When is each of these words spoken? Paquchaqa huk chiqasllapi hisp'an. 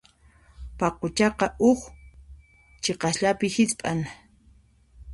Paquchaqa 0.79 1.45
huk 1.65 1.81
chiqasllapi 2.83 3.47
hisp'an. 3.55 3.99